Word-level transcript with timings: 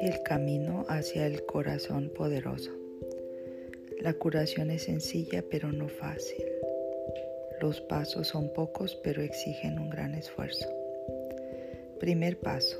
El 0.00 0.22
camino 0.22 0.84
hacia 0.88 1.26
el 1.26 1.44
corazón 1.44 2.10
poderoso. 2.10 2.70
La 4.00 4.14
curación 4.14 4.70
es 4.70 4.84
sencilla 4.84 5.44
pero 5.50 5.72
no 5.72 5.88
fácil. 5.88 6.44
Los 7.60 7.80
pasos 7.80 8.28
son 8.28 8.52
pocos 8.52 8.94
pero 9.02 9.22
exigen 9.22 9.80
un 9.80 9.90
gran 9.90 10.14
esfuerzo. 10.14 10.68
Primer 11.98 12.38
paso. 12.38 12.78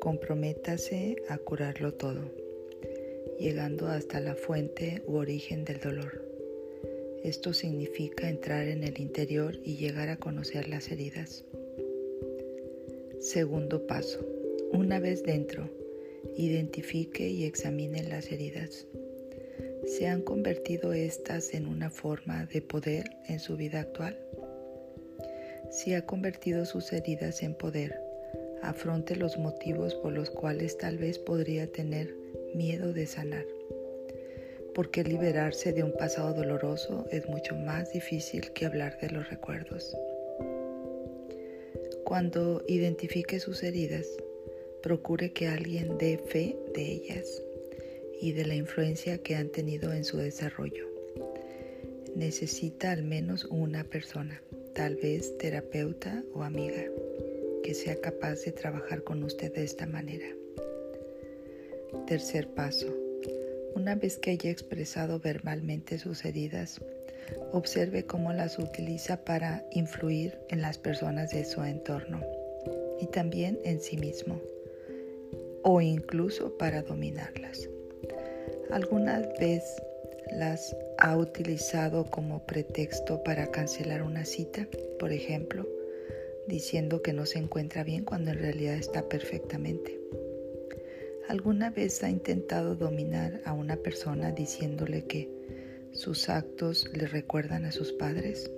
Comprométase 0.00 1.16
a 1.28 1.36
curarlo 1.36 1.92
todo, 1.92 2.30
llegando 3.38 3.88
hasta 3.88 4.18
la 4.20 4.34
fuente 4.34 5.02
u 5.06 5.16
origen 5.16 5.64
del 5.64 5.80
dolor. 5.80 6.22
Esto 7.22 7.52
significa 7.52 8.28
entrar 8.28 8.66
en 8.66 8.82
el 8.82 8.98
interior 8.98 9.58
y 9.62 9.76
llegar 9.76 10.08
a 10.08 10.16
conocer 10.16 10.68
las 10.68 10.90
heridas. 10.90 11.44
Segundo 13.22 13.86
paso. 13.86 14.18
Una 14.72 14.98
vez 14.98 15.22
dentro, 15.22 15.70
identifique 16.36 17.28
y 17.28 17.44
examine 17.44 18.02
las 18.02 18.32
heridas. 18.32 18.88
¿Se 19.86 20.08
han 20.08 20.22
convertido 20.22 20.92
estas 20.92 21.54
en 21.54 21.68
una 21.68 21.88
forma 21.88 22.46
de 22.46 22.60
poder 22.62 23.04
en 23.28 23.38
su 23.38 23.56
vida 23.56 23.82
actual? 23.82 24.18
Si 25.70 25.94
ha 25.94 26.04
convertido 26.04 26.66
sus 26.66 26.92
heridas 26.92 27.44
en 27.44 27.54
poder, 27.54 27.96
afronte 28.60 29.14
los 29.14 29.38
motivos 29.38 29.94
por 29.94 30.12
los 30.12 30.28
cuales 30.28 30.76
tal 30.76 30.98
vez 30.98 31.20
podría 31.20 31.70
tener 31.70 32.12
miedo 32.56 32.92
de 32.92 33.06
sanar. 33.06 33.46
Porque 34.74 35.04
liberarse 35.04 35.72
de 35.72 35.84
un 35.84 35.92
pasado 35.92 36.34
doloroso 36.34 37.06
es 37.12 37.28
mucho 37.28 37.54
más 37.54 37.92
difícil 37.92 38.52
que 38.52 38.66
hablar 38.66 38.98
de 39.00 39.10
los 39.10 39.30
recuerdos. 39.30 39.96
Cuando 42.12 42.62
identifique 42.68 43.40
sus 43.40 43.62
heridas, 43.62 44.06
procure 44.82 45.32
que 45.32 45.48
alguien 45.48 45.96
dé 45.96 46.18
fe 46.18 46.58
de 46.74 46.92
ellas 46.92 47.42
y 48.20 48.32
de 48.32 48.44
la 48.44 48.54
influencia 48.54 49.16
que 49.16 49.34
han 49.34 49.48
tenido 49.48 49.94
en 49.94 50.04
su 50.04 50.18
desarrollo. 50.18 50.86
Necesita 52.14 52.92
al 52.92 53.02
menos 53.02 53.46
una 53.46 53.84
persona, 53.84 54.42
tal 54.74 54.96
vez 54.96 55.38
terapeuta 55.38 56.22
o 56.34 56.42
amiga, 56.42 56.84
que 57.62 57.72
sea 57.72 57.98
capaz 57.98 58.44
de 58.44 58.52
trabajar 58.52 59.04
con 59.04 59.24
usted 59.24 59.50
de 59.54 59.64
esta 59.64 59.86
manera. 59.86 60.28
Tercer 62.06 62.46
paso. 62.48 62.94
Una 63.74 63.94
vez 63.94 64.18
que 64.18 64.32
haya 64.32 64.50
expresado 64.50 65.18
verbalmente 65.18 65.98
sus 65.98 66.26
heridas, 66.26 66.78
observe 67.52 68.04
cómo 68.04 68.32
las 68.32 68.58
utiliza 68.58 69.24
para 69.24 69.64
influir 69.70 70.38
en 70.48 70.62
las 70.62 70.78
personas 70.78 71.30
de 71.30 71.44
su 71.44 71.62
entorno 71.62 72.20
y 73.00 73.06
también 73.06 73.58
en 73.64 73.80
sí 73.80 73.96
mismo, 73.96 74.40
o 75.62 75.80
incluso 75.80 76.56
para 76.56 76.82
dominarlas. 76.82 77.68
¿Alguna 78.70 79.20
vez 79.38 79.62
las 80.30 80.74
ha 80.98 81.16
utilizado 81.16 82.04
como 82.06 82.46
pretexto 82.46 83.22
para 83.22 83.50
cancelar 83.50 84.02
una 84.02 84.24
cita, 84.24 84.66
por 84.98 85.12
ejemplo, 85.12 85.68
diciendo 86.46 87.02
que 87.02 87.12
no 87.12 87.26
se 87.26 87.38
encuentra 87.38 87.84
bien 87.84 88.04
cuando 88.04 88.30
en 88.30 88.38
realidad 88.38 88.74
está 88.74 89.08
perfectamente? 89.08 89.98
¿Alguna 91.28 91.70
vez 91.70 92.02
ha 92.02 92.10
intentado 92.10 92.74
dominar 92.74 93.40
a 93.44 93.52
una 93.52 93.76
persona 93.76 94.32
diciéndole 94.32 95.04
que 95.04 95.28
sus 95.92 96.28
actos 96.28 96.88
le 96.94 97.06
recuerdan 97.06 97.64
a 97.64 97.72
sus 97.72 97.92
padres? 97.92 98.50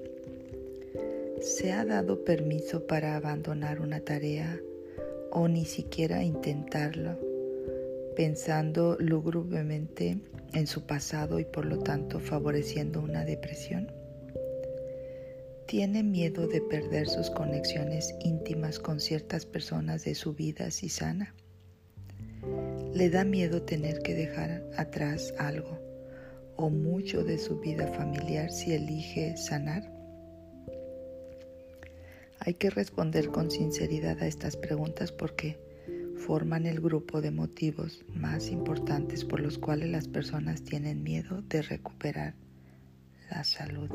¿Se 1.41 1.73
ha 1.73 1.85
dado 1.85 2.25
permiso 2.25 2.87
para 2.87 3.17
abandonar 3.17 3.81
una 3.81 4.01
tarea 4.01 4.61
o 5.31 5.49
ni 5.49 5.65
siquiera 5.65 6.23
intentarlo 6.23 7.19
pensando 8.17 8.97
lúgubremente 9.01 10.19
en 10.53 10.67
su 10.69 10.87
pasado 10.87 11.41
y 11.41 11.45
por 11.45 11.67
lo 11.67 11.81
tanto 11.81 12.21
favoreciendo 12.21 13.01
una 13.01 13.25
depresión? 13.25 13.91
¿Tiene 15.67 16.03
miedo 16.05 16.47
de 16.47 16.61
perder 16.61 17.09
sus 17.09 17.31
conexiones 17.31 18.15
íntimas 18.21 18.79
con 18.79 19.01
ciertas 19.01 19.45
personas 19.45 20.05
de 20.05 20.15
su 20.15 20.35
vida 20.35 20.71
si 20.71 20.89
sana? 20.89 21.35
¿Le 22.95 23.11
da 23.11 23.25
miedo 23.25 23.63
tener 23.63 24.01
que 24.01 24.15
dejar 24.15 24.63
atrás 24.77 25.35
algo 25.39 25.85
o 26.57 26.71
mucho 26.71 27.25
de 27.25 27.39
su 27.39 27.61
vida 27.61 27.87
familiar 27.89 28.51
si 28.51 28.73
elige 28.73 29.37
sanar? 29.37 29.91
Hay 32.41 32.55
que 32.55 32.71
responder 32.71 33.29
con 33.29 33.51
sinceridad 33.51 34.21
a 34.23 34.27
estas 34.27 34.57
preguntas 34.57 35.13
porque 35.13 35.59
forman 36.17 36.67
el 36.67 36.81
grupo 36.81 37.21
de 37.21 37.31
motivos 37.31 38.05
más 38.09 38.51
importantes 38.51 39.25
por 39.25 39.41
los 39.41 39.59
cuales 39.59 39.91
las 39.91 40.09
personas 40.09 40.63
tienen 40.63 41.03
miedo 41.03 41.43
de 41.49 41.63
recuperar 41.63 42.35
la 43.31 43.45
salud. 43.45 43.91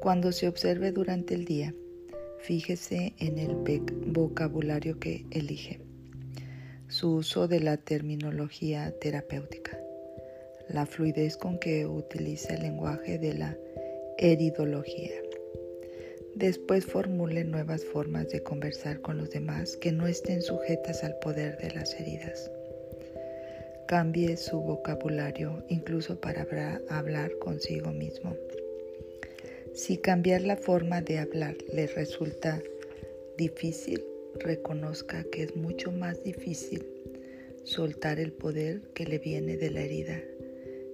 Cuando 0.00 0.32
se 0.32 0.48
observe 0.48 0.92
durante 0.92 1.34
el 1.34 1.44
día, 1.44 1.74
fíjese 2.40 3.14
en 3.18 3.38
el 3.38 3.54
vocabulario 4.06 4.98
que 4.98 5.26
elige, 5.30 5.80
su 6.88 7.16
uso 7.16 7.46
de 7.48 7.60
la 7.60 7.76
terminología 7.76 8.92
terapéutica, 8.98 9.78
la 10.72 10.86
fluidez 10.86 11.36
con 11.36 11.58
que 11.58 11.86
utiliza 11.86 12.54
el 12.54 12.62
lenguaje 12.62 13.18
de 13.18 13.34
la 13.34 13.56
heridología 14.18 15.12
Después 16.40 16.86
formule 16.86 17.44
nuevas 17.44 17.84
formas 17.84 18.30
de 18.30 18.42
conversar 18.42 19.00
con 19.00 19.18
los 19.18 19.30
demás 19.30 19.76
que 19.76 19.92
no 19.92 20.06
estén 20.06 20.40
sujetas 20.40 21.02
al 21.02 21.18
poder 21.18 21.58
de 21.58 21.72
las 21.72 21.92
heridas. 22.00 22.50
Cambie 23.86 24.36
su 24.36 24.60
vocabulario 24.60 25.64
incluso 25.68 26.20
para 26.20 26.46
hablar 26.88 27.32
consigo 27.40 27.90
mismo. 27.90 28.36
Si 29.74 29.98
cambiar 29.98 30.42
la 30.42 30.56
forma 30.56 31.02
de 31.02 31.18
hablar 31.18 31.56
le 31.74 31.88
resulta 31.88 32.62
difícil, 33.36 34.02
reconozca 34.36 35.24
que 35.24 35.42
es 35.42 35.56
mucho 35.56 35.90
más 35.90 36.22
difícil 36.22 36.86
soltar 37.64 38.20
el 38.20 38.32
poder 38.32 38.80
que 38.94 39.04
le 39.04 39.18
viene 39.18 39.56
de 39.56 39.70
la 39.70 39.82
herida 39.82 40.22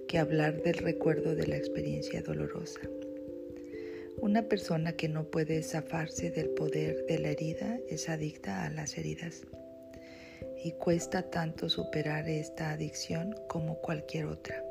que 0.07 0.17
hablar 0.17 0.61
del 0.63 0.77
recuerdo 0.77 1.35
de 1.35 1.47
la 1.47 1.57
experiencia 1.57 2.21
dolorosa. 2.21 2.79
Una 4.19 4.43
persona 4.43 4.93
que 4.93 5.09
no 5.09 5.25
puede 5.25 5.61
zafarse 5.61 6.31
del 6.31 6.49
poder 6.49 7.05
de 7.05 7.19
la 7.19 7.29
herida 7.29 7.79
es 7.87 8.09
adicta 8.09 8.65
a 8.65 8.69
las 8.69 8.97
heridas 8.97 9.43
y 10.63 10.71
cuesta 10.71 11.29
tanto 11.29 11.69
superar 11.69 12.27
esta 12.27 12.71
adicción 12.71 13.35
como 13.47 13.75
cualquier 13.75 14.25
otra. 14.25 14.63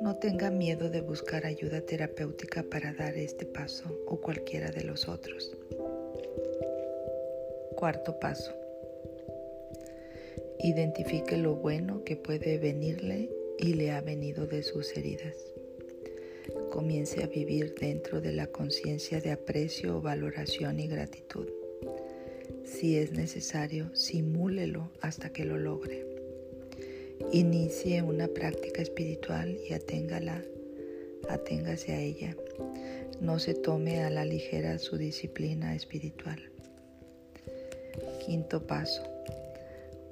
No 0.00 0.16
tenga 0.16 0.50
miedo 0.50 0.88
de 0.88 1.00
buscar 1.00 1.44
ayuda 1.44 1.82
terapéutica 1.82 2.62
para 2.62 2.92
dar 2.94 3.16
este 3.16 3.44
paso 3.44 3.84
o 4.06 4.20
cualquiera 4.20 4.70
de 4.70 4.84
los 4.84 5.08
otros. 5.08 5.54
Cuarto 7.76 8.18
paso. 8.18 8.54
Identifique 10.60 11.36
lo 11.36 11.56
bueno 11.56 12.04
que 12.04 12.16
puede 12.16 12.58
venirle 12.58 13.28
y 13.58 13.74
le 13.74 13.92
ha 13.92 14.00
venido 14.00 14.46
de 14.46 14.62
sus 14.62 14.96
heridas 14.96 15.36
comience 16.74 17.22
a 17.22 17.28
vivir 17.28 17.72
dentro 17.78 18.20
de 18.20 18.32
la 18.32 18.48
conciencia 18.48 19.20
de 19.20 19.30
aprecio, 19.30 20.00
valoración 20.00 20.80
y 20.80 20.88
gratitud. 20.88 21.48
Si 22.64 22.96
es 22.96 23.12
necesario, 23.12 23.94
simúlelo 23.94 24.90
hasta 25.00 25.30
que 25.30 25.44
lo 25.44 25.56
logre. 25.56 26.04
Inicie 27.32 28.02
una 28.02 28.26
práctica 28.26 28.82
espiritual 28.82 29.56
y 29.68 29.72
aténgala, 29.72 30.42
aténgase 31.28 31.92
a 31.92 32.00
ella. 32.00 32.36
No 33.20 33.38
se 33.38 33.54
tome 33.54 34.02
a 34.02 34.10
la 34.10 34.24
ligera 34.24 34.78
su 34.80 34.96
disciplina 34.96 35.76
espiritual. 35.76 36.42
Quinto 38.26 38.66
paso. 38.66 39.04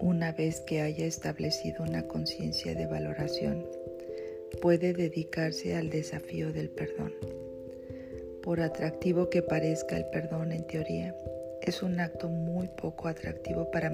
Una 0.02 0.32
vez 0.32 0.60
que 0.62 0.80
haya 0.80 1.06
establecido 1.06 1.84
una 1.84 2.08
conciencia 2.08 2.74
de 2.74 2.88
valoración, 2.88 3.64
puede 4.60 4.94
dedicarse 4.94 5.76
al 5.76 5.90
desafío 5.90 6.52
del 6.52 6.70
perdón. 6.70 7.14
Por 8.42 8.62
atractivo 8.62 9.30
que 9.30 9.42
parezca 9.42 9.96
el 9.96 10.06
perdón 10.06 10.50
en 10.50 10.66
teoría, 10.66 11.14
es 11.60 11.84
un 11.84 12.00
acto 12.00 12.28
muy 12.28 12.66
poco 12.66 13.06
atractivo 13.06 13.70
para, 13.70 13.90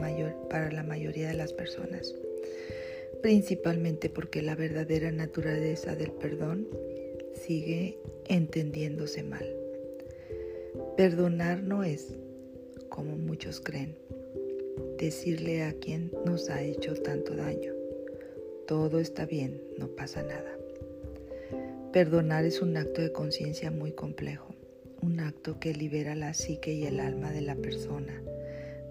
la 0.70 0.82
mayoría 0.82 1.28
de 1.28 1.34
las 1.34 1.52
personas, 1.52 2.14
principalmente 3.20 4.08
porque 4.08 4.40
la 4.40 4.54
verdadera 4.54 5.12
naturaleza 5.12 5.94
del 5.94 6.12
perdón 6.12 6.68
sigue 7.34 7.98
entendiéndose 8.28 9.22
mal. 9.24 9.44
Perdonar 10.96 11.62
no 11.62 11.84
es, 11.84 12.14
como 12.88 13.18
muchos 13.18 13.60
creen, 13.60 13.94
decirle 14.98 15.62
a 15.64 15.72
quien 15.72 16.12
nos 16.24 16.50
ha 16.50 16.62
hecho 16.62 16.94
tanto 16.94 17.34
daño 17.34 17.78
todo 18.68 19.00
está 19.00 19.24
bien, 19.24 19.62
no 19.78 19.88
pasa 19.88 20.22
nada. 20.22 20.58
Perdonar 21.90 22.44
es 22.44 22.60
un 22.60 22.76
acto 22.76 23.00
de 23.00 23.12
conciencia 23.12 23.70
muy 23.70 23.92
complejo, 23.92 24.54
un 25.00 25.20
acto 25.20 25.58
que 25.58 25.72
libera 25.72 26.14
la 26.14 26.34
psique 26.34 26.74
y 26.74 26.84
el 26.84 27.00
alma 27.00 27.32
de 27.32 27.40
la 27.40 27.56
persona 27.56 28.22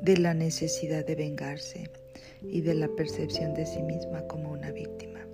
de 0.01 0.17
la 0.17 0.33
necesidad 0.33 1.05
de 1.05 1.15
vengarse 1.15 1.91
y 2.41 2.61
de 2.61 2.73
la 2.73 2.87
percepción 2.87 3.53
de 3.53 3.67
sí 3.67 3.83
misma 3.83 4.27
como 4.27 4.51
una 4.51 4.71
víctima. 4.71 5.27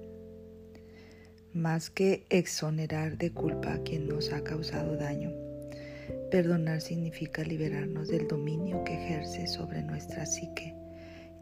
Más 1.53 1.89
que 1.89 2.25
exonerar 2.29 3.17
de 3.17 3.31
culpa 3.31 3.75
a 3.75 3.83
quien 3.83 4.09
nos 4.09 4.33
ha 4.33 4.43
causado 4.43 4.97
daño, 4.97 5.31
perdonar 6.33 6.81
significa 6.81 7.43
liberarnos 7.43 8.07
del 8.07 8.27
dominio 8.27 8.83
que 8.85 8.95
ejerce 8.95 9.45
sobre 9.45 9.83
nuestra 9.83 10.25
psique 10.25 10.73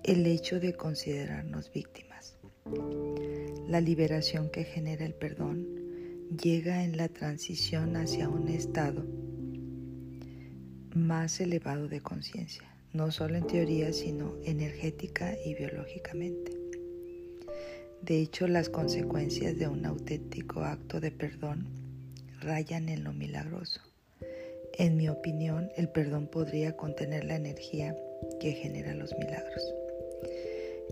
el 0.04 0.28
hecho 0.28 0.60
de 0.60 0.74
considerarnos 0.74 1.72
víctimas. 1.72 2.36
La 3.70 3.80
liberación 3.80 4.50
que 4.50 4.66
genera 4.66 5.06
el 5.06 5.14
perdón 5.14 5.66
llega 6.44 6.84
en 6.84 6.98
la 6.98 7.08
transición 7.08 7.96
hacia 7.96 8.28
un 8.28 8.50
estado 8.50 9.06
más 10.94 11.40
elevado 11.40 11.88
de 11.88 12.02
conciencia, 12.02 12.68
no 12.92 13.12
solo 13.12 13.38
en 13.38 13.48
teoría, 13.48 13.94
sino 13.94 14.36
energética 14.44 15.38
y 15.46 15.56
biológicamente. 15.56 16.52
De 18.02 18.20
hecho, 18.20 18.46
las 18.50 18.68
consecuencias 18.68 19.58
de 19.58 19.70
un 19.70 19.86
auténtico 19.86 20.66
acto 20.66 21.00
de 21.00 21.12
perdón 21.12 21.70
rayan 22.42 22.90
en 22.90 23.06
lo 23.06 23.14
milagroso. 23.14 23.80
En 24.78 24.98
mi 24.98 25.10
opinión, 25.10 25.72
el 25.76 25.90
perdón 25.90 26.28
podría 26.28 26.76
contener 26.78 27.26
la 27.26 27.36
energía 27.36 27.96
que 28.40 28.54
genera 28.54 28.94
los 28.94 29.16
milagros. 29.18 29.74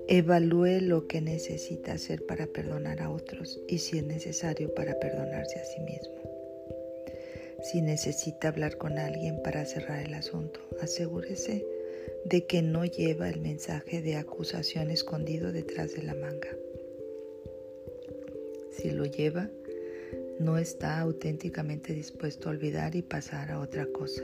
Evalúe 0.08 0.82
lo 0.82 1.08
que 1.08 1.22
necesita 1.22 1.94
hacer 1.94 2.26
para 2.26 2.48
perdonar 2.48 3.02
a 3.02 3.10
otros 3.10 3.60
y 3.68 3.80
si 3.80 4.00
es 4.00 4.04
necesario 4.06 4.74
para 4.74 5.00
perdonarse 5.00 5.60
a 5.60 5.66
sí 5.66 5.80
mismo. 5.82 6.16
Si 7.64 7.82
necesita 7.82 8.48
hablar 8.48 8.78
con 8.78 8.98
alguien 8.98 9.42
para 9.44 9.66
cerrar 9.66 10.00
el 10.06 10.14
asunto, 10.14 10.62
asegúrese 10.82 11.66
de 12.26 12.46
que 12.46 12.62
no 12.62 12.86
lleva 12.86 13.30
el 13.30 13.42
mensaje 13.42 14.02
de 14.02 14.16
acusación 14.16 14.92
escondido 14.92 15.52
detrás 15.52 15.94
de 15.94 16.04
la 16.04 16.16
manga. 16.16 16.50
Si 18.72 18.92
lo 18.92 19.06
lleva, 19.06 19.50
no 20.40 20.58
está 20.58 21.00
auténticamente 21.00 21.94
dispuesto 21.94 22.48
a 22.48 22.52
olvidar 22.52 22.96
y 22.96 23.02
pasar 23.02 23.52
a 23.52 23.60
otra 23.60 23.86
cosa. 23.88 24.24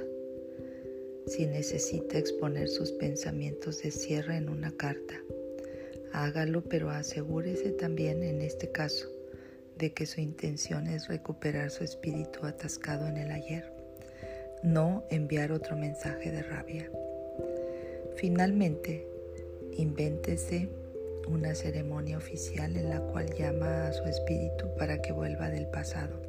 Si 1.27 1.45
necesita 1.45 2.17
exponer 2.17 2.69
sus 2.69 2.91
pensamientos 2.93 3.81
de 3.81 3.91
cierre 3.91 4.37
en 4.37 4.47
una 4.47 4.71
carta, 4.71 5.15
hágalo, 6.13 6.63
pero 6.63 6.89
asegúrese 6.89 7.71
también 7.71 8.23
en 8.23 8.41
este 8.41 8.71
caso 8.71 9.09
de 9.77 9.91
que 9.91 10.05
su 10.05 10.21
intención 10.21 10.87
es 10.87 11.09
recuperar 11.09 11.69
su 11.69 11.83
espíritu 11.83 12.45
atascado 12.45 13.07
en 13.07 13.17
el 13.17 13.31
ayer, 13.31 13.69
no 14.63 15.03
enviar 15.09 15.51
otro 15.51 15.75
mensaje 15.75 16.31
de 16.31 16.43
rabia. 16.43 16.89
Finalmente, 18.15 19.05
invéntese 19.73 20.69
una 21.27 21.55
ceremonia 21.55 22.17
oficial 22.17 22.75
en 22.77 22.89
la 22.89 23.01
cual 23.01 23.33
llama 23.33 23.87
a 23.87 23.93
su 23.93 24.03
espíritu 24.03 24.65
para 24.77 25.01
que 25.01 25.11
vuelva 25.11 25.49
del 25.49 25.67
pasado 25.67 26.21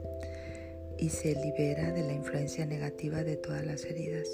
y 0.99 1.11
se 1.11 1.35
libera 1.35 1.93
de 1.93 2.03
la 2.03 2.13
influencia 2.13 2.67
negativa 2.67 3.23
de 3.23 3.37
todas 3.37 3.65
las 3.65 3.85
heridas. 3.85 4.29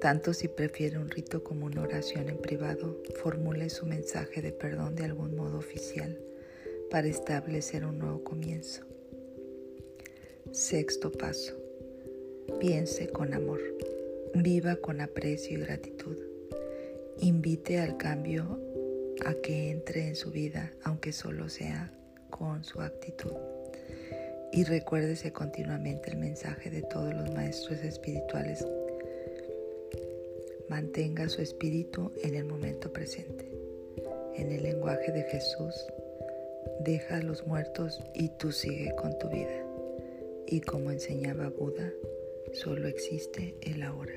Tanto 0.00 0.32
si 0.32 0.46
prefiere 0.46 0.98
un 0.98 1.10
rito 1.10 1.42
como 1.42 1.66
una 1.66 1.82
oración 1.82 2.28
en 2.28 2.38
privado, 2.38 3.02
formule 3.16 3.68
su 3.68 3.86
mensaje 3.86 4.42
de 4.42 4.52
perdón 4.52 4.94
de 4.94 5.04
algún 5.04 5.34
modo 5.34 5.58
oficial 5.58 6.20
para 6.90 7.08
establecer 7.08 7.84
un 7.84 7.98
nuevo 7.98 8.22
comienzo. 8.22 8.84
Sexto 10.52 11.10
paso. 11.10 11.56
Piense 12.60 13.08
con 13.08 13.34
amor. 13.34 13.60
Viva 14.34 14.76
con 14.76 15.00
aprecio 15.00 15.58
y 15.58 15.60
gratitud. 15.62 16.16
Invite 17.20 17.80
al 17.80 17.96
cambio 17.96 18.60
a 19.26 19.34
que 19.34 19.70
entre 19.70 20.08
en 20.08 20.16
su 20.16 20.30
vida, 20.30 20.72
aunque 20.84 21.12
solo 21.12 21.48
sea 21.48 21.92
con 22.30 22.64
su 22.64 22.80
actitud. 22.80 23.32
Y 24.52 24.64
recuérdese 24.64 25.32
continuamente 25.32 26.10
el 26.10 26.16
mensaje 26.16 26.70
de 26.70 26.82
todos 26.82 27.12
los 27.14 27.32
maestros 27.34 27.80
espirituales 27.80 28.64
Mantenga 30.68 31.30
su 31.30 31.40
espíritu 31.40 32.12
en 32.22 32.34
el 32.34 32.44
momento 32.44 32.92
presente. 32.92 33.50
En 34.34 34.52
el 34.52 34.62
lenguaje 34.62 35.10
de 35.12 35.22
Jesús, 35.22 35.74
deja 36.80 37.16
a 37.16 37.22
los 37.22 37.46
muertos 37.46 38.02
y 38.14 38.28
tú 38.38 38.52
sigue 38.52 38.94
con 38.94 39.18
tu 39.18 39.30
vida. 39.30 39.64
Y 40.46 40.60
como 40.60 40.90
enseñaba 40.90 41.48
Buda, 41.48 41.90
solo 42.52 42.86
existe 42.86 43.56
el 43.62 43.82
ahora. 43.82 44.12